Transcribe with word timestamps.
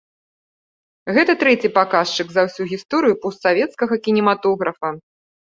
Гэта 1.17 1.35
трэці 1.43 1.69
паказчык 1.77 2.27
за 2.37 2.41
ўсю 2.47 2.63
гісторыю 2.71 3.15
постсавецкага 3.27 3.95
кінематографа. 4.09 4.89